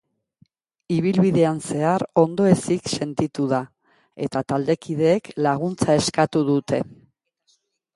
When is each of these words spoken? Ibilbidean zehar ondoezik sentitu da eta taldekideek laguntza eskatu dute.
Ibilbidean 0.95 1.59
zehar 1.65 2.05
ondoezik 2.23 2.91
sentitu 2.95 3.47
da 3.55 3.63
eta 4.29 4.45
taldekideek 4.55 5.35
laguntza 5.49 6.03
eskatu 6.05 6.49
dute. 6.55 6.87